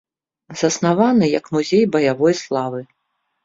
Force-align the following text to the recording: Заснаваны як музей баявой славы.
Заснаваны 0.61 1.29
як 1.39 1.53
музей 1.59 1.85
баявой 1.99 2.33
славы. 2.43 2.87